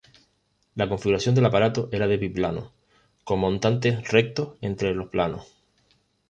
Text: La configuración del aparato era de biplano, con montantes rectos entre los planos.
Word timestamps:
La 0.73 0.89
configuración 0.89 1.35
del 1.35 1.45
aparato 1.45 1.87
era 1.91 2.07
de 2.07 2.17
biplano, 2.17 2.71
con 3.23 3.37
montantes 3.39 4.09
rectos 4.11 4.57
entre 4.59 4.95
los 4.95 5.09
planos. 5.09 5.45